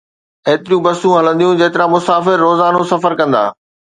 ايتريون 0.49 0.81
بسون 0.85 1.13
هلنديون، 1.17 1.57
جيترا 1.61 1.85
مسافر 1.95 2.35
روزانو 2.47 2.83
سفر 2.91 3.13
ڪندا. 3.19 3.43